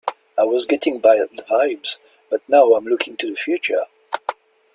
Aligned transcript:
I 0.35 0.45
was 0.45 0.65
getting 0.65 0.97
bad 0.97 1.29
vibes, 1.29 1.99
but 2.31 2.41
now 2.47 2.73
I'm 2.73 2.85
looking 2.85 3.17
to 3.17 3.29
the 3.29 3.35
future. 3.35 3.85